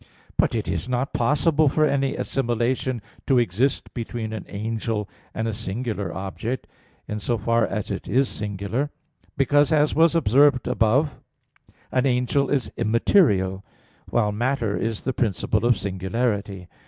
But 0.35 0.55
it 0.55 0.67
is 0.67 0.89
not 0.89 1.13
possible 1.13 1.69
for 1.69 1.85
any 1.85 2.15
assimilation 2.15 3.03
to 3.27 3.37
exist 3.37 3.93
between 3.93 4.33
an 4.33 4.47
angel 4.49 5.07
and 5.31 5.47
a 5.47 5.53
singular 5.53 6.11
object, 6.11 6.65
in 7.07 7.19
so 7.19 7.37
far 7.37 7.67
as 7.67 7.91
it 7.91 8.07
is 8.07 8.27
singular; 8.27 8.89
because, 9.37 9.71
as 9.71 9.93
was 9.93 10.15
observed 10.15 10.67
above 10.67 11.09
(Q. 11.09 11.13
50, 11.69 11.71
A. 11.71 11.73
2), 11.73 11.75
an 11.99 12.05
angel 12.07 12.49
is 12.49 12.71
immaterial, 12.77 13.63
while 14.09 14.31
matter 14.31 14.75
is 14.75 15.03
the 15.03 15.13
principle 15.13 15.63
of 15.63 15.77
singularity. 15.77 16.67